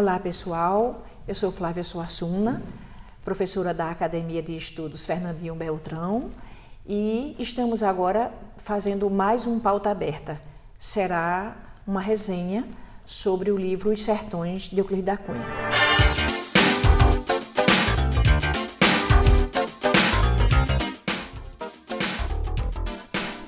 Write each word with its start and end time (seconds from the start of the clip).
Olá, 0.00 0.18
pessoal. 0.18 1.04
Eu 1.28 1.34
sou 1.34 1.52
Flávia 1.52 1.84
Suassuna, 1.84 2.62
professora 3.22 3.74
da 3.74 3.90
Academia 3.90 4.42
de 4.42 4.56
Estudos 4.56 5.04
Fernandinho 5.04 5.54
Beltrão, 5.54 6.30
e 6.86 7.36
estamos 7.38 7.82
agora 7.82 8.32
fazendo 8.56 9.10
mais 9.10 9.46
um 9.46 9.60
pauta 9.60 9.90
aberta. 9.90 10.40
Será 10.78 11.54
uma 11.86 12.00
resenha 12.00 12.66
sobre 13.04 13.50
o 13.50 13.58
livro 13.58 13.92
Os 13.92 14.02
Sertões 14.02 14.70
de 14.70 14.78
Euclides 14.78 15.04
da 15.04 15.18
Cunha. 15.18 15.44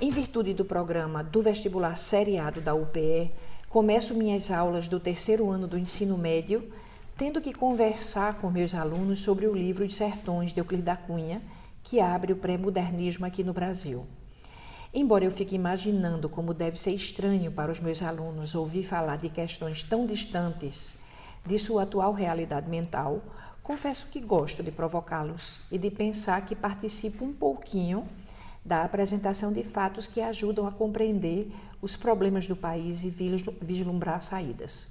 Em 0.03 0.11
virtude 0.11 0.53
do 0.53 0.67
programa 0.67 1.25
do 1.25 1.41
vestibular 1.41 1.97
seriado 1.97 2.61
da 2.61 2.75
UPE, 2.75 3.33
começo 3.73 4.15
minhas 4.15 4.51
aulas 4.51 4.87
do 4.87 5.01
terceiro 5.01 5.49
ano 5.49 5.67
do 5.67 5.79
ensino 5.79 6.19
médio 6.19 6.71
tendo 7.17 7.41
que 7.41 7.55
conversar 7.55 8.39
com 8.39 8.51
meus 8.51 8.75
alunos 8.75 9.23
sobre 9.23 9.47
o 9.47 9.55
livro 9.55 9.83
Os 9.83 9.97
Sertões 9.97 10.53
de 10.53 10.61
Euclides 10.61 10.85
da 10.85 10.95
Cunha, 10.95 11.41
que 11.83 11.99
abre 11.99 12.35
o 12.35 12.37
pré-modernismo 12.37 13.25
aqui 13.25 13.43
no 13.43 13.55
Brasil. 13.55 14.05
Embora 14.93 15.25
eu 15.25 15.31
fique 15.31 15.55
imaginando 15.55 16.29
como 16.29 16.53
deve 16.53 16.79
ser 16.79 16.91
estranho 16.91 17.51
para 17.51 17.73
os 17.73 17.81
meus 17.81 18.03
alunos 18.03 18.55
ouvir 18.55 18.83
falar 18.83 19.17
de 19.17 19.31
questões 19.31 19.83
tão 19.83 20.05
distantes 20.05 20.97
de 21.47 21.59
sua 21.59 21.85
atual 21.85 22.13
realidade 22.13 22.69
mental, 22.69 23.23
confesso 23.63 24.07
que 24.09 24.21
gosto 24.21 24.63
de 24.63 24.71
provocá-los 24.71 25.61
e 25.71 25.79
de 25.79 25.91
pensar 25.91 26.45
que 26.45 26.55
participo 26.55 27.25
um 27.25 27.33
pouquinho 27.33 28.07
da 28.63 28.85
apresentação 28.85 29.51
de 29.51 29.63
fatos 29.63 30.07
que 30.07 30.21
ajudam 30.21 30.67
a 30.67 30.71
compreender 30.71 31.51
os 31.83 31.97
problemas 31.97 32.47
do 32.47 32.57
país 32.57 33.03
e 33.03 33.11
vislumbrar 33.61 34.23
saídas. 34.23 34.87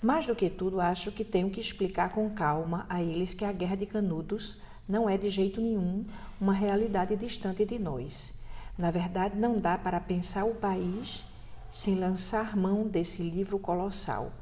Mais 0.00 0.26
do 0.26 0.36
que 0.36 0.48
tudo, 0.48 0.80
acho 0.80 1.10
que 1.10 1.24
tenho 1.24 1.50
que 1.50 1.60
explicar 1.60 2.10
com 2.10 2.30
calma 2.30 2.86
a 2.88 3.02
eles 3.02 3.34
que 3.34 3.44
a 3.44 3.50
Guerra 3.50 3.76
de 3.76 3.86
Canudos 3.86 4.58
não 4.88 5.10
é 5.10 5.18
de 5.18 5.28
jeito 5.28 5.60
nenhum 5.60 6.04
uma 6.40 6.52
realidade 6.52 7.16
distante 7.16 7.64
de 7.64 7.78
nós 7.78 8.44
na 8.76 8.90
verdade, 8.90 9.36
não 9.36 9.58
dá 9.58 9.78
para 9.78 10.00
pensar 10.00 10.44
o 10.44 10.56
país 10.56 11.24
sem 11.72 11.94
lançar 11.94 12.56
mão 12.56 12.86
desse 12.86 13.22
livro 13.22 13.58
colossal. 13.58 14.32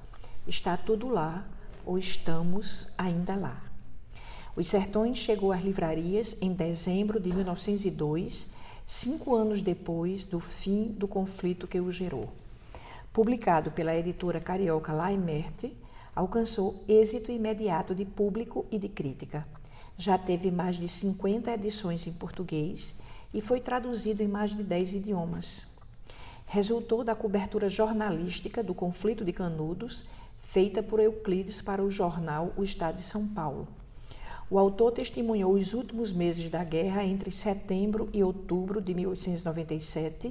Está 0.47 0.77
tudo 0.77 1.09
lá, 1.09 1.47
ou 1.85 1.99
estamos 1.99 2.89
ainda 2.97 3.37
lá. 3.37 3.63
Os 4.57 4.69
Sertões 4.69 5.19
chegou 5.19 5.53
às 5.53 5.63
livrarias 5.63 6.41
em 6.41 6.53
dezembro 6.53 7.21
de 7.21 7.33
1902, 7.33 8.49
cinco 8.93 9.35
anos 9.35 9.63
depois 9.63 10.27
do 10.27 10.39
fim 10.39 10.89
do 10.89 11.09
conflito 11.09 11.67
que 11.67 11.81
o 11.81 11.91
gerou. 11.91 12.29
Publicado 13.11 13.71
pela 13.71 13.97
editora 13.97 14.39
carioca 14.39 14.93
Laimerte, 14.93 15.75
alcançou 16.15 16.85
êxito 16.87 17.33
imediato 17.33 17.95
de 17.95 18.05
público 18.05 18.67
e 18.71 18.79
de 18.79 18.91
crítica. 18.91 19.47
Já 19.97 20.19
teve 20.19 20.51
mais 20.51 20.77
de 20.77 20.91
50 20.91 21.53
edições 21.53 22.07
em 22.07 22.13
português 22.13 23.01
e 23.33 23.41
foi 23.41 23.61
traduzido 23.61 24.23
em 24.23 24.29
mais 24.29 24.55
de 24.55 24.63
10 24.63 24.93
idiomas. 24.93 25.69
Resultou 26.45 27.03
da 27.03 27.15
cobertura 27.15 27.71
jornalística 27.71 28.63
do 28.63 28.75
conflito 28.75 29.25
de 29.25 29.33
Canudos, 29.33 30.05
feita 30.37 30.83
por 30.83 31.01
Euclides 31.01 31.63
para 31.63 31.83
o 31.83 31.91
jornal 31.91 32.53
O 32.59 32.63
Estado 32.63 32.97
de 32.97 33.05
São 33.05 33.27
Paulo. 33.27 33.67
O 34.53 34.59
autor 34.59 34.93
testemunhou 34.93 35.55
os 35.55 35.73
últimos 35.73 36.13
meses 36.13 36.51
da 36.51 36.63
guerra 36.63 37.03
entre 37.03 37.33
setembro 37.33 38.11
e 38.13 38.23
outubro 38.23 38.83
de 38.83 38.93
1897, 38.93 40.31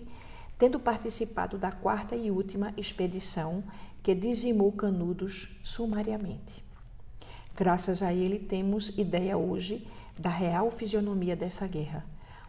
tendo 0.59 0.79
participado 0.79 1.57
da 1.57 1.71
quarta 1.71 2.15
e 2.15 2.29
última 2.29 2.71
expedição 2.77 3.63
que 4.03 4.13
dizimou 4.13 4.71
Canudos 4.73 5.59
sumariamente. 5.63 6.63
Graças 7.57 8.03
a 8.03 8.13
ele, 8.13 8.37
temos 8.37 8.89
ideia 8.95 9.35
hoje 9.35 9.87
da 10.19 10.29
real 10.29 10.69
fisionomia 10.69 11.35
dessa 11.35 11.65
guerra 11.65 12.05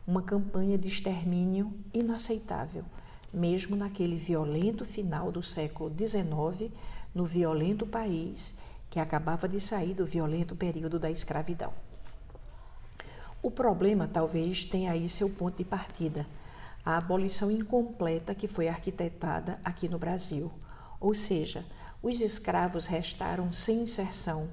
uma 0.06 0.20
campanha 0.20 0.76
de 0.76 0.88
extermínio 0.88 1.72
inaceitável, 1.94 2.84
mesmo 3.32 3.76
naquele 3.76 4.18
violento 4.18 4.84
final 4.84 5.32
do 5.32 5.42
século 5.42 5.90
XIX, 5.90 6.70
no 7.14 7.24
violento 7.24 7.86
país 7.86 8.58
que 8.92 9.00
acabava 9.00 9.48
de 9.48 9.60
sair 9.60 9.92
do 9.92 10.06
violento 10.06 10.54
período 10.54 11.00
da 11.00 11.10
escravidão. 11.10 11.72
O 13.42 13.50
problema 13.50 14.06
talvez 14.06 14.64
tenha 14.64 14.92
aí 14.92 15.08
seu 15.08 15.28
ponto 15.28 15.56
de 15.56 15.64
partida, 15.64 16.24
a 16.86 16.96
abolição 16.96 17.50
incompleta 17.50 18.36
que 18.36 18.46
foi 18.46 18.68
arquitetada 18.68 19.58
aqui 19.64 19.88
no 19.88 19.98
Brasil, 19.98 20.52
ou 21.00 21.12
seja, 21.12 21.64
os 22.00 22.20
escravos 22.20 22.86
restaram 22.86 23.52
sem 23.52 23.82
inserção 23.82 24.48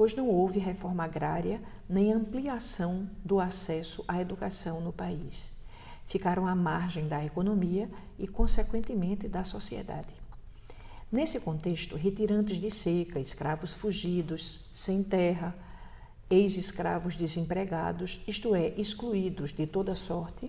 pois 0.00 0.14
não 0.14 0.28
houve 0.28 0.58
reforma 0.58 1.04
agrária 1.04 1.60
nem 1.86 2.10
ampliação 2.10 3.06
do 3.22 3.38
acesso 3.38 4.02
à 4.08 4.18
educação 4.18 4.80
no 4.80 4.94
país. 4.94 5.52
Ficaram 6.06 6.46
à 6.46 6.54
margem 6.54 7.06
da 7.06 7.22
economia 7.22 7.86
e, 8.18 8.26
consequentemente, 8.26 9.28
da 9.28 9.44
sociedade. 9.44 10.14
Nesse 11.12 11.40
contexto, 11.40 11.96
retirantes 11.96 12.58
de 12.58 12.70
seca, 12.70 13.18
escravos 13.18 13.74
fugidos, 13.74 14.60
sem 14.72 15.02
terra, 15.02 15.56
ex-escravos 16.30 17.16
desempregados, 17.16 18.22
isto 18.28 18.54
é, 18.54 18.68
excluídos 18.76 19.52
de 19.52 19.66
toda 19.66 19.96
sorte, 19.96 20.48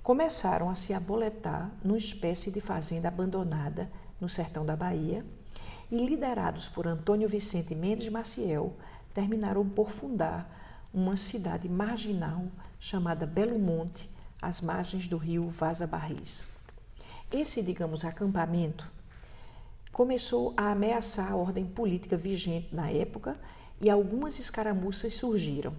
começaram 0.00 0.70
a 0.70 0.76
se 0.76 0.94
aboletar 0.94 1.72
numa 1.82 1.98
espécie 1.98 2.48
de 2.52 2.60
fazenda 2.60 3.08
abandonada 3.08 3.90
no 4.20 4.28
sertão 4.28 4.64
da 4.64 4.76
Bahia 4.76 5.26
e 5.90 5.96
liderados 5.96 6.68
por 6.68 6.86
Antônio 6.86 7.28
Vicente 7.28 7.74
Mendes 7.74 8.08
Maciel, 8.08 8.76
terminaram 9.12 9.68
por 9.68 9.90
fundar 9.90 10.88
uma 10.94 11.16
cidade 11.16 11.68
marginal 11.68 12.44
chamada 12.78 13.26
Belo 13.26 13.58
Monte, 13.58 14.08
às 14.40 14.60
margens 14.60 15.08
do 15.08 15.16
rio 15.16 15.48
Vaza 15.48 15.88
Barris. 15.88 16.46
Esse, 17.32 17.64
digamos, 17.64 18.04
acampamento 18.04 18.88
começou 19.98 20.54
a 20.56 20.70
ameaçar 20.70 21.32
a 21.32 21.34
ordem 21.34 21.66
política 21.66 22.16
vigente 22.16 22.72
na 22.72 22.88
época 22.88 23.36
e 23.80 23.90
algumas 23.90 24.38
escaramuças 24.38 25.14
surgiram. 25.14 25.72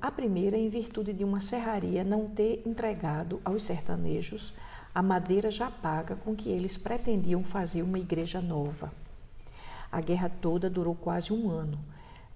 A 0.00 0.10
primeira 0.10 0.58
em 0.58 0.68
virtude 0.68 1.12
de 1.12 1.22
uma 1.22 1.38
serraria 1.38 2.02
não 2.02 2.28
ter 2.28 2.64
entregado 2.66 3.40
aos 3.44 3.62
sertanejos 3.62 4.52
a 4.92 5.00
madeira 5.00 5.48
já 5.48 5.70
paga 5.70 6.16
com 6.16 6.34
que 6.34 6.48
eles 6.48 6.76
pretendiam 6.76 7.44
fazer 7.44 7.82
uma 7.82 8.00
igreja 8.00 8.40
nova. 8.40 8.92
A 9.92 10.00
guerra 10.00 10.28
toda 10.28 10.68
durou 10.68 10.96
quase 10.96 11.32
um 11.32 11.48
ano, 11.48 11.78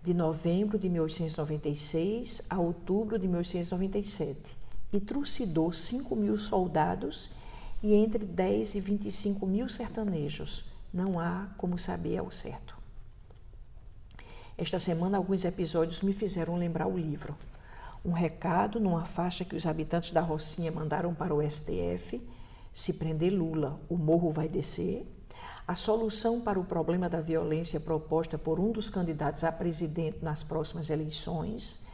de 0.05 0.15
novembro 0.15 0.79
de 0.79 0.89
1896 0.89 2.43
a 2.49 2.61
outubro 2.61 3.19
de 3.19 3.27
1897, 3.27 4.57
e 4.93 5.01
trucidou 5.01 5.73
5 5.73 6.15
mil 6.15 6.39
soldados 6.39 7.33
e 7.83 7.95
entre 7.95 8.25
10 8.25 8.77
e 8.77 8.81
25 8.81 9.45
mil 9.45 9.69
sertanejos. 9.69 10.76
Não 10.97 11.21
há 11.21 11.49
como 11.59 11.79
saber 11.79 12.17
ao 12.17 12.31
certo. 12.31 12.75
Esta 14.57 14.81
semana, 14.81 15.19
alguns 15.19 15.45
episódios 15.45 16.01
me 16.01 16.15
fizeram 16.15 16.57
lembrar 16.57 16.87
o 16.87 16.97
livro. 16.97 17.37
Um 18.03 18.13
recado 18.13 18.81
numa 18.81 19.05
faixa 19.05 19.45
que 19.45 19.55
os 19.55 19.67
habitantes 19.67 20.11
da 20.11 20.23
Rocinha 20.23 20.73
mandaram 20.73 21.15
para 21.15 21.35
o 21.35 21.43
STF: 21.43 22.27
se 22.73 22.95
prender 22.95 23.31
Lula, 23.31 23.79
o 23.91 23.99
morro 23.99 24.31
vai 24.31 24.49
descer 24.49 25.07
a 25.69 25.75
solução 25.75 26.41
para 26.41 26.59
o 26.59 26.65
problema 26.65 27.11
da 27.11 27.21
violência 27.21 27.79
proposta 27.79 28.39
por 28.39 28.59
um 28.59 28.73
dos 28.73 28.89
candidatos 28.89 29.45
a 29.45 29.53
presidente 29.53 30.25
nas 30.25 30.43
próximas 30.43 30.89
eleições, 30.89 31.85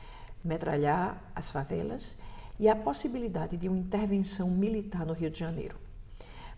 metralhar 0.45 1.21
as 1.35 1.51
favelas, 1.51 2.19
e 2.57 2.69
a 2.69 2.77
possibilidade 2.77 3.57
de 3.57 3.69
uma 3.69 3.79
intervenção 3.79 4.49
militar 4.49 5.05
no 5.05 5.13
Rio 5.13 5.31
de 5.31 5.41
Janeiro. 5.41 5.82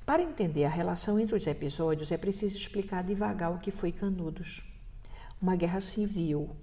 Para 0.06 0.22
entender 0.22 0.66
a 0.66 0.68
relação 0.68 1.18
entre 1.18 1.34
os 1.34 1.46
episódios, 1.46 2.12
é 2.12 2.18
preciso 2.18 2.58
explicar 2.58 3.02
devagar 3.02 3.50
o 3.50 3.58
que 3.58 3.70
foi 3.70 3.90
Canudos. 3.90 4.62
Uma 5.40 5.56
guerra 5.56 5.80
civil 5.80 6.54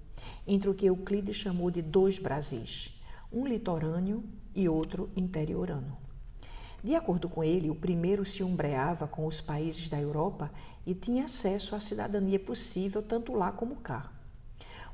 entre 0.45 0.69
o 0.69 0.75
que 0.75 0.85
Euclides 0.85 1.37
chamou 1.37 1.71
de 1.71 1.81
dois 1.81 2.19
Brasis, 2.19 2.93
um 3.33 3.47
litorâneo 3.47 4.23
e 4.53 4.69
outro 4.69 5.09
interiorano. 5.15 5.97
De 6.83 6.93
acordo 6.93 7.27
com 7.27 7.43
ele, 7.43 7.71
o 7.71 7.75
primeiro 7.75 8.23
se 8.23 8.43
umbreava 8.43 9.07
com 9.07 9.25
os 9.25 9.41
países 9.41 9.89
da 9.89 9.99
Europa 9.99 10.51
e 10.85 10.93
tinha 10.93 11.23
acesso 11.23 11.75
à 11.75 11.79
cidadania 11.79 12.39
possível 12.39 13.01
tanto 13.01 13.33
lá 13.33 13.51
como 13.51 13.77
cá. 13.77 14.11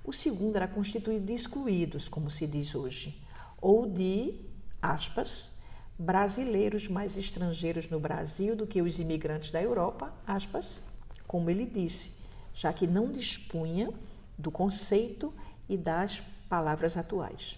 O 0.05 0.13
segundo 0.13 0.55
era 0.55 0.69
constituído 0.69 1.25
de 1.25 1.33
excluídos, 1.33 2.07
como 2.07 2.31
se 2.31 2.47
diz 2.47 2.73
hoje, 2.75 3.21
ou 3.59 3.85
de, 3.85 4.39
aspas, 4.81 5.56
brasileiros 5.97 6.88
mais 6.88 7.17
estrangeiros 7.17 7.89
no 7.89 7.99
Brasil 7.99 8.55
do 8.55 8.67
que 8.67 8.81
os 8.81 8.99
imigrantes 8.99 9.51
da 9.51 9.61
Europa, 9.61 10.13
aspas, 10.25 10.83
como 11.25 11.49
ele 11.49 11.65
disse, 11.65 12.23
já 12.53 12.71
que 12.71 12.85
não 12.85 13.11
dispunha 13.11 13.91
do 14.38 14.51
conceito 14.51 15.33
e 15.67 15.75
das 15.75 16.21
palavras 16.47 16.95
atuais. 16.95 17.57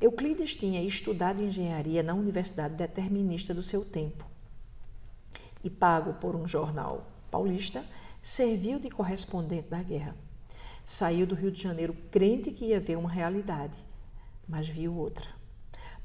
Euclides 0.00 0.54
tinha 0.54 0.82
estudado 0.82 1.42
engenharia 1.42 2.02
na 2.02 2.14
Universidade 2.14 2.74
Determinista 2.74 3.52
do 3.52 3.62
seu 3.62 3.84
tempo 3.84 4.24
e, 5.62 5.68
pago 5.68 6.14
por 6.14 6.36
um 6.36 6.46
jornal 6.46 7.06
paulista, 7.30 7.84
serviu 8.22 8.78
de 8.78 8.88
correspondente 8.88 9.68
da 9.68 9.82
guerra. 9.82 10.16
Saiu 10.86 11.26
do 11.26 11.34
Rio 11.34 11.50
de 11.50 11.60
Janeiro 11.60 11.94
crente 12.10 12.50
que 12.50 12.66
ia 12.66 12.80
ver 12.80 12.96
uma 12.96 13.10
realidade, 13.10 13.76
mas 14.48 14.68
viu 14.68 14.96
outra. 14.96 15.26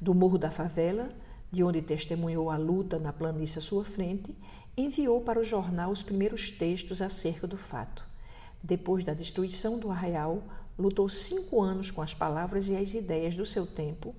Do 0.00 0.12
Morro 0.12 0.36
da 0.36 0.50
Favela, 0.50 1.10
de 1.54 1.62
onde 1.62 1.80
testemunhou 1.80 2.50
a 2.50 2.56
luta 2.56 2.98
na 2.98 3.12
planície 3.12 3.60
à 3.60 3.62
sua 3.62 3.84
frente, 3.84 4.34
enviou 4.76 5.20
para 5.20 5.38
o 5.38 5.44
jornal 5.44 5.92
os 5.92 6.02
primeiros 6.02 6.50
textos 6.50 7.00
acerca 7.00 7.46
do 7.46 7.56
fato. 7.56 8.04
Depois 8.60 9.04
da 9.04 9.14
destruição 9.14 9.78
do 9.78 9.88
arraial, 9.88 10.42
lutou 10.76 11.08
cinco 11.08 11.62
anos 11.62 11.92
com 11.92 12.02
as 12.02 12.12
palavras 12.12 12.66
e 12.66 12.74
as 12.74 12.92
ideias 12.92 13.36
do 13.36 13.46
seu 13.46 13.64
tempo. 13.64 14.12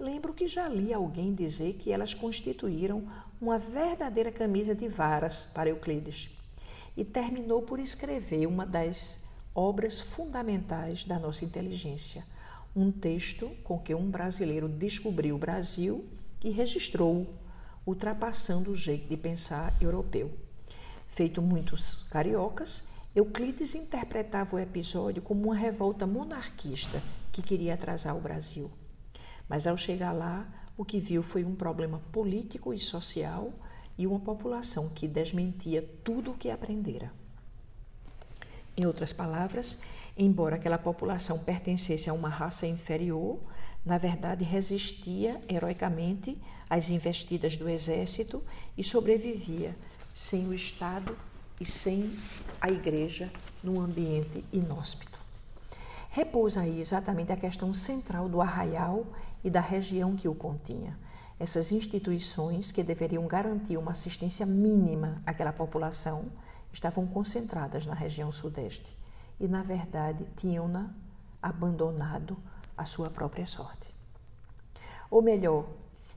Lembro 0.00 0.32
que 0.32 0.48
já 0.48 0.66
li 0.66 0.94
alguém 0.94 1.34
dizer 1.34 1.74
que 1.74 1.92
elas 1.92 2.14
constituíram 2.14 3.06
uma 3.38 3.58
verdadeira 3.58 4.32
camisa 4.32 4.74
de 4.74 4.88
varas 4.88 5.42
para 5.52 5.68
Euclides. 5.68 6.30
E 6.96 7.04
terminou 7.04 7.60
por 7.60 7.78
escrever 7.78 8.46
uma 8.46 8.64
das 8.64 9.24
obras 9.54 10.00
fundamentais 10.00 11.04
da 11.04 11.18
nossa 11.18 11.44
inteligência, 11.44 12.24
um 12.74 12.90
texto 12.90 13.50
com 13.62 13.78
que 13.78 13.94
um 13.94 14.10
brasileiro 14.10 14.70
descobriu 14.70 15.34
o 15.34 15.38
Brasil 15.38 16.08
e 16.44 16.50
registrou, 16.50 17.34
ultrapassando 17.86 18.70
o 18.70 18.76
jeito 18.76 19.08
de 19.08 19.16
pensar 19.16 19.74
europeu. 19.80 20.30
Feito 21.08 21.42
muitos 21.42 22.06
cariocas, 22.10 22.88
Euclides 23.14 23.74
interpretava 23.74 24.56
o 24.56 24.58
episódio 24.58 25.20
como 25.20 25.44
uma 25.44 25.54
revolta 25.54 26.06
monarquista 26.06 27.02
que 27.30 27.42
queria 27.42 27.74
atrasar 27.74 28.16
o 28.16 28.20
Brasil. 28.20 28.70
Mas 29.48 29.66
ao 29.66 29.76
chegar 29.76 30.12
lá, 30.12 30.46
o 30.76 30.84
que 30.84 30.98
viu 30.98 31.22
foi 31.22 31.44
um 31.44 31.54
problema 31.54 32.00
político 32.10 32.72
e 32.72 32.78
social 32.78 33.52
e 33.98 34.06
uma 34.06 34.18
população 34.18 34.88
que 34.88 35.06
desmentia 35.06 35.86
tudo 36.02 36.30
o 36.30 36.36
que 36.36 36.50
aprendera. 36.50 37.12
Em 38.74 38.86
outras 38.86 39.12
palavras, 39.12 39.78
embora 40.16 40.56
aquela 40.56 40.78
população 40.78 41.38
pertencesse 41.38 42.08
a 42.08 42.14
uma 42.14 42.30
raça 42.30 42.66
inferior, 42.66 43.38
na 43.84 43.98
verdade, 43.98 44.44
resistia 44.44 45.42
heroicamente 45.48 46.40
às 46.70 46.90
investidas 46.90 47.56
do 47.56 47.68
exército 47.68 48.42
e 48.78 48.84
sobrevivia 48.84 49.74
sem 50.14 50.46
o 50.46 50.54
Estado 50.54 51.16
e 51.60 51.64
sem 51.64 52.16
a 52.60 52.70
igreja 52.70 53.30
num 53.62 53.80
ambiente 53.80 54.44
inóspito. 54.52 55.18
Repousa 56.10 56.60
aí 56.60 56.80
exatamente 56.80 57.32
a 57.32 57.36
questão 57.36 57.72
central 57.72 58.28
do 58.28 58.40
arraial 58.40 59.06
e 59.42 59.50
da 59.50 59.60
região 59.60 60.14
que 60.14 60.28
o 60.28 60.34
continha. 60.34 60.96
Essas 61.40 61.72
instituições 61.72 62.70
que 62.70 62.82
deveriam 62.82 63.26
garantir 63.26 63.76
uma 63.76 63.92
assistência 63.92 64.46
mínima 64.46 65.20
àquela 65.26 65.52
população 65.52 66.26
estavam 66.72 67.06
concentradas 67.06 67.84
na 67.84 67.94
região 67.94 68.30
sudeste 68.30 68.96
e, 69.40 69.48
na 69.48 69.62
verdade, 69.62 70.24
tinham-na 70.36 70.94
abandonado 71.42 72.36
à 72.76 72.84
sua 72.84 73.10
própria 73.10 73.46
sorte. 73.46 73.94
Ou 75.10 75.20
melhor, 75.20 75.66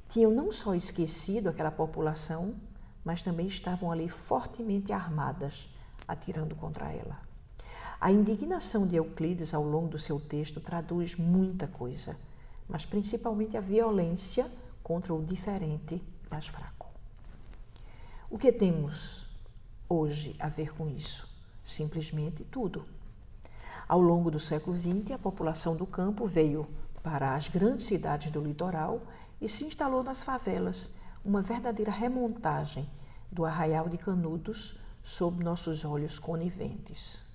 tinham 0.08 0.32
não 0.32 0.52
só 0.52 0.76
esquecido 0.76 1.50
aquela 1.50 1.72
população, 1.72 2.56
mas 3.04 3.22
também 3.22 3.48
estavam 3.48 3.92
ali 3.92 4.08
fortemente 4.08 4.92
armadas, 4.92 5.70
atirando 6.08 6.56
contra 6.56 6.92
ela. 6.92 7.20
A 8.00 8.12
indignação 8.12 8.88
de 8.88 8.96
Euclides 8.96 9.54
ao 9.54 9.64
longo 9.64 9.90
do 9.90 10.00
seu 10.00 10.20
texto 10.20 10.60
traduz 10.60 11.16
muita 11.16 11.68
coisa, 11.68 12.18
mas 12.68 12.86
principalmente 12.86 13.58
a 13.58 13.62
violência 13.62 14.50
contra 14.84 15.14
o 15.14 15.24
diferente 15.24 16.02
mais 16.30 16.48
fraco. 16.48 16.88
O 18.30 18.38
que 18.38 18.52
temos 18.52 19.28
hoje 19.88 20.36
a 20.40 20.50
ver 20.50 20.74
com 20.74 20.90
isso? 20.90 21.28
Simplesmente 21.64 22.44
tudo. 22.44 22.86
Ao 23.88 24.02
longo 24.02 24.32
do 24.32 24.40
século 24.40 24.76
XX, 24.76 25.12
a 25.12 25.18
população 25.20 25.76
do 25.76 25.86
campo 25.86 26.26
veio 26.26 26.68
para 27.04 27.36
as 27.36 27.48
grandes 27.48 27.86
cidades 27.86 28.32
do 28.32 28.42
litoral 28.42 29.02
e 29.40 29.48
se 29.48 29.64
instalou 29.64 30.04
nas 30.04 30.24
favelas, 30.24 30.92
uma 31.24 31.40
verdadeira 31.40 31.92
remontagem 31.92 32.90
do 33.32 33.46
arraial 33.46 33.88
de 33.88 33.98
Canudos 33.98 34.80
sob 35.04 35.44
nossos 35.44 35.86
olhos 35.86 36.18
coniventes. 36.18 37.28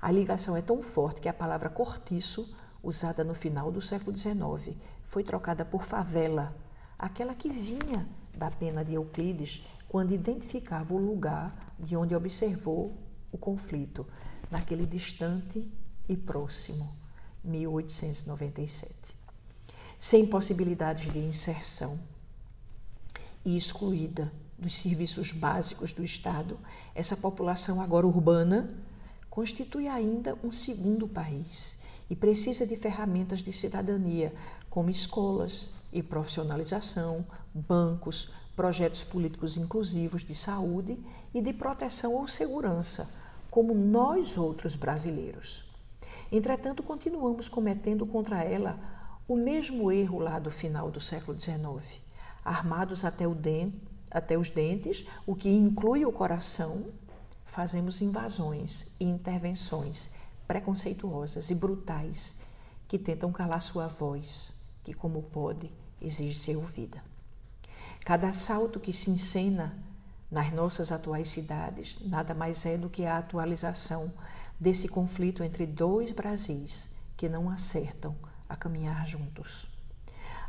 A 0.00 0.10
ligação 0.10 0.56
é 0.56 0.62
tão 0.62 0.80
forte 0.80 1.20
que 1.20 1.28
a 1.28 1.34
palavra 1.34 1.68
cortiço, 1.68 2.56
usada 2.82 3.22
no 3.22 3.34
final 3.34 3.70
do 3.70 3.82
século 3.82 4.16
XIX, 4.16 4.74
foi 5.04 5.22
trocada 5.22 5.66
por 5.66 5.84
favela, 5.84 6.56
aquela 6.98 7.34
que 7.34 7.50
vinha 7.50 8.06
da 8.34 8.50
pena 8.50 8.82
de 8.82 8.94
Euclides 8.94 9.62
quando 9.86 10.14
identificava 10.14 10.94
o 10.94 10.98
lugar 10.98 11.52
de 11.78 11.94
onde 11.94 12.14
observou 12.14 12.96
o 13.30 13.36
conflito, 13.36 14.06
naquele 14.50 14.86
distante 14.86 15.66
e 16.08 16.16
próximo 16.16 16.92
1897. 17.44 18.92
Sem 19.98 20.26
possibilidades 20.26 21.12
de 21.12 21.18
inserção 21.18 21.98
e 23.44 23.56
excluída 23.56 24.32
dos 24.58 24.76
serviços 24.76 25.32
básicos 25.32 25.92
do 25.92 26.04
Estado, 26.04 26.58
essa 26.94 27.16
população 27.16 27.80
agora 27.80 28.06
urbana 28.06 28.74
constitui 29.30 29.86
ainda 29.86 30.36
um 30.42 30.50
segundo 30.50 31.06
país 31.06 31.78
e 32.10 32.16
precisa 32.16 32.66
de 32.66 32.76
ferramentas 32.76 33.40
de 33.40 33.52
cidadania, 33.52 34.34
como 34.68 34.90
escolas 34.90 35.70
e 35.92 36.02
profissionalização, 36.02 37.24
bancos, 37.54 38.30
projetos 38.56 39.04
políticos 39.04 39.56
inclusivos 39.56 40.22
de 40.22 40.34
saúde 40.34 40.98
e 41.32 41.40
de 41.40 41.52
proteção 41.52 42.14
ou 42.14 42.26
segurança, 42.26 43.08
como 43.58 43.74
nós 43.74 44.38
outros 44.38 44.76
brasileiros. 44.76 45.64
Entretanto, 46.30 46.80
continuamos 46.80 47.48
cometendo 47.48 48.06
contra 48.06 48.44
ela 48.44 48.78
o 49.26 49.34
mesmo 49.34 49.90
erro 49.90 50.20
lá 50.20 50.38
do 50.38 50.48
final 50.48 50.92
do 50.92 51.00
século 51.00 51.36
XIX, 51.40 52.00
armados 52.44 53.04
até, 53.04 53.26
dente, 53.26 53.76
até 54.12 54.38
os 54.38 54.48
dentes, 54.48 55.04
o 55.26 55.34
que 55.34 55.48
inclui 55.48 56.06
o 56.06 56.12
coração, 56.12 56.86
fazemos 57.46 58.00
invasões 58.00 58.94
e 59.00 59.04
intervenções 59.04 60.10
preconceituosas 60.46 61.50
e 61.50 61.54
brutais 61.56 62.36
que 62.86 62.96
tentam 62.96 63.32
calar 63.32 63.60
sua 63.60 63.88
voz, 63.88 64.52
que, 64.84 64.94
como 64.94 65.20
pode, 65.20 65.68
exige 66.00 66.38
ser 66.38 66.54
ouvida. 66.54 67.02
Cada 68.04 68.28
assalto 68.28 68.78
que 68.78 68.92
se 68.92 69.10
encena 69.10 69.76
nas 70.30 70.52
nossas 70.52 70.92
atuais 70.92 71.28
cidades 71.28 71.98
nada 72.02 72.34
mais 72.34 72.64
é 72.66 72.76
do 72.76 72.90
que 72.90 73.06
a 73.06 73.18
atualização 73.18 74.12
desse 74.60 74.88
conflito 74.88 75.42
entre 75.42 75.66
dois 75.66 76.12
Brasis 76.12 76.90
que 77.16 77.28
não 77.28 77.48
acertam 77.50 78.14
a 78.48 78.56
caminhar 78.56 79.06
juntos. 79.06 79.68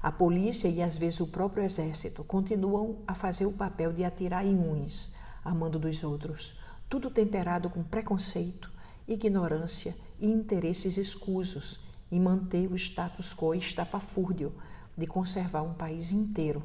A 0.02 0.12
polícia 0.12 0.68
e 0.68 0.82
às 0.82 0.98
vezes 0.98 1.20
o 1.20 1.28
próprio 1.28 1.64
exército 1.64 2.24
continuam 2.24 3.00
a 3.06 3.14
fazer 3.14 3.46
o 3.46 3.52
papel 3.52 3.92
de 3.92 4.06
atirar 4.06 4.46
em 4.46 4.58
uns, 4.58 5.14
amando 5.44 5.78
dos 5.78 6.04
outros, 6.04 6.58
tudo 6.90 7.10
temperado 7.10 7.70
com 7.70 7.84
preconceito, 7.84 8.72
ignorância 9.08 9.96
e 10.20 10.28
interesses 10.28 10.98
escusos 10.98 11.82
em 12.12 12.20
manter 12.20 12.72
o 12.72 12.76
status 12.76 13.34
quo 13.34 13.54
estapafúrdio 13.54 14.54
de 14.98 15.06
conservar 15.06 15.64
um 15.64 15.74
país 15.74 16.12
inteiro 16.12 16.64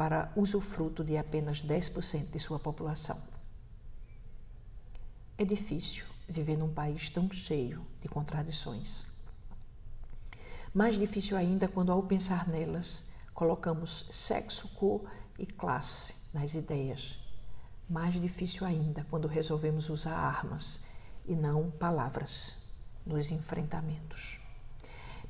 para 0.00 0.32
usufruto 0.34 1.04
de 1.04 1.18
apenas 1.18 1.62
10% 1.62 2.30
de 2.30 2.38
sua 2.38 2.58
população. 2.58 3.18
É 5.36 5.44
difícil 5.44 6.06
viver 6.26 6.56
num 6.56 6.72
país 6.72 7.10
tão 7.10 7.30
cheio 7.30 7.86
de 8.00 8.08
contradições. 8.08 9.08
Mais 10.72 10.98
difícil 10.98 11.36
ainda 11.36 11.68
quando, 11.68 11.92
ao 11.92 12.02
pensar 12.02 12.48
nelas, 12.48 13.10
colocamos 13.34 14.06
sexo, 14.10 14.68
cor 14.68 15.02
e 15.38 15.44
classe 15.44 16.14
nas 16.32 16.54
ideias. 16.54 17.18
Mais 17.86 18.14
difícil 18.14 18.66
ainda 18.66 19.06
quando 19.10 19.28
resolvemos 19.28 19.90
usar 19.90 20.16
armas 20.16 20.80
e 21.26 21.36
não 21.36 21.70
palavras 21.70 22.56
nos 23.04 23.30
enfrentamentos. 23.30 24.40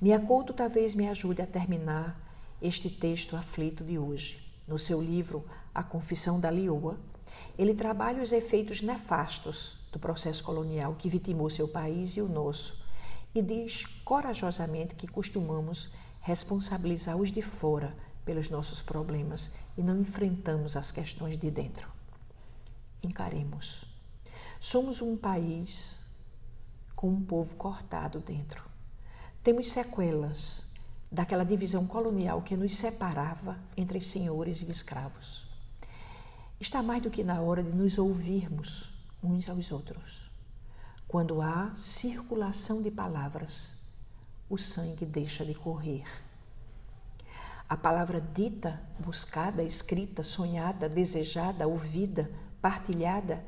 Minha 0.00 0.20
conto 0.20 0.52
talvez 0.52 0.94
me 0.94 1.08
ajude 1.08 1.42
a 1.42 1.46
terminar 1.46 2.16
este 2.62 2.88
texto 2.88 3.34
aflito 3.34 3.82
de 3.82 3.98
hoje. 3.98 4.48
No 4.70 4.78
seu 4.78 5.02
livro 5.02 5.44
A 5.74 5.82
Confissão 5.82 6.38
da 6.38 6.48
Lioa, 6.48 6.96
ele 7.58 7.74
trabalha 7.74 8.22
os 8.22 8.30
efeitos 8.30 8.80
nefastos 8.80 9.78
do 9.90 9.98
processo 9.98 10.44
colonial 10.44 10.94
que 10.96 11.08
vitimou 11.08 11.50
seu 11.50 11.66
país 11.66 12.16
e 12.16 12.20
o 12.20 12.28
nosso, 12.28 12.80
e 13.34 13.42
diz 13.42 13.84
corajosamente 14.04 14.94
que 14.94 15.08
costumamos 15.08 15.90
responsabilizar 16.20 17.16
os 17.16 17.32
de 17.32 17.42
fora 17.42 17.96
pelos 18.24 18.48
nossos 18.48 18.80
problemas 18.80 19.50
e 19.76 19.82
não 19.82 20.00
enfrentamos 20.00 20.76
as 20.76 20.92
questões 20.92 21.36
de 21.36 21.50
dentro. 21.50 21.90
Encaremos. 23.02 23.86
Somos 24.60 25.02
um 25.02 25.16
país 25.16 26.06
com 26.94 27.08
um 27.08 27.24
povo 27.24 27.56
cortado 27.56 28.20
dentro. 28.20 28.64
Temos 29.42 29.68
sequelas 29.68 30.69
daquela 31.10 31.44
divisão 31.44 31.86
colonial 31.86 32.42
que 32.42 32.56
nos 32.56 32.76
separava 32.76 33.58
entre 33.76 34.00
senhores 34.00 34.62
e 34.62 34.70
escravos. 34.70 35.44
Está 36.60 36.82
mais 36.82 37.02
do 37.02 37.10
que 37.10 37.24
na 37.24 37.40
hora 37.40 37.62
de 37.62 37.70
nos 37.70 37.98
ouvirmos 37.98 38.92
uns 39.22 39.48
aos 39.48 39.72
outros. 39.72 40.30
Quando 41.08 41.42
há 41.42 41.74
circulação 41.74 42.82
de 42.82 42.90
palavras, 42.90 43.80
o 44.48 44.56
sangue 44.56 45.04
deixa 45.04 45.44
de 45.44 45.54
correr. 45.54 46.04
A 47.68 47.76
palavra 47.76 48.20
dita, 48.20 48.80
buscada, 48.98 49.62
escrita, 49.62 50.22
sonhada, 50.22 50.88
desejada, 50.88 51.66
ouvida, 51.66 52.30
partilhada, 52.60 53.44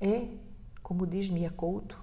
é, 0.00 0.28
como 0.82 1.06
diz 1.06 1.28
Mia 1.28 1.50
Couto, 1.50 1.98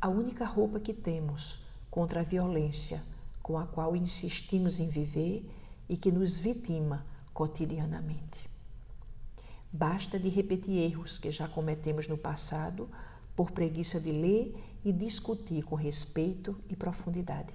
a 0.00 0.08
única 0.08 0.44
roupa 0.44 0.78
que 0.78 0.92
temos 0.92 1.60
contra 1.90 2.20
a 2.20 2.24
violência 2.24 3.02
com 3.42 3.58
a 3.58 3.66
qual 3.66 3.96
insistimos 3.96 4.78
em 4.78 4.88
viver 4.88 5.48
e 5.88 5.96
que 5.96 6.12
nos 6.12 6.38
vitima 6.38 7.06
cotidianamente. 7.32 8.48
Basta 9.72 10.18
de 10.18 10.28
repetir 10.28 10.78
erros 10.78 11.18
que 11.18 11.30
já 11.30 11.46
cometemos 11.46 12.08
no 12.08 12.16
passado 12.16 12.88
por 13.36 13.50
preguiça 13.50 14.00
de 14.00 14.10
ler 14.10 14.54
e 14.84 14.92
discutir 14.92 15.62
com 15.62 15.74
respeito 15.74 16.58
e 16.68 16.74
profundidade. 16.74 17.54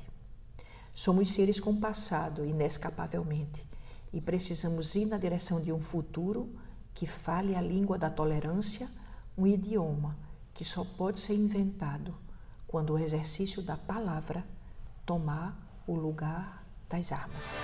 Somos 0.94 1.32
seres 1.32 1.60
com 1.60 1.76
passado 1.80 2.46
inescapavelmente 2.46 3.66
e 4.14 4.22
precisamos 4.22 4.94
ir 4.94 5.06
na 5.06 5.18
direção 5.18 5.60
de 5.60 5.74
um 5.74 5.82
futuro 5.82 6.56
que 6.94 7.08
fale 7.08 7.56
a 7.56 7.62
língua 7.62 7.98
da 7.98 8.10
tolerância, 8.10 8.88
um 9.36 9.48
idioma 9.48 10.16
que 10.54 10.64
só 10.64 10.86
pode 10.86 11.20
ser 11.20 11.34
inventado 11.34 12.16
quando 12.68 12.94
o 12.94 13.00
exercício 13.00 13.62
da 13.64 13.76
palavra 13.76 14.46
tomar 15.06 15.63
o 15.88 15.96
lugar 15.96 16.64
das 16.90 17.12
armas. 17.12 17.60